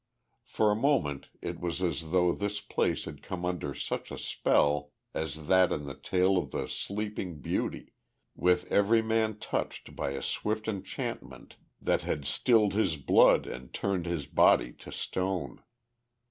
[0.45, 4.93] For a moment it was as though this place had come under such a spell
[5.13, 7.93] as that in the tale of the Sleeping Beauty,
[8.35, 14.07] with every man touched by a swift enchantment that had stilled his blood and turned
[14.07, 15.61] his body to stone.